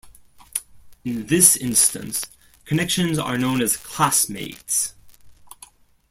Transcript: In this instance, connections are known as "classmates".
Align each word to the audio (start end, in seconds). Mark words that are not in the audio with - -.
In 1.05 1.27
this 1.27 1.55
instance, 1.55 2.25
connections 2.65 3.19
are 3.19 3.37
known 3.37 3.61
as 3.61 3.77
"classmates". 3.77 4.95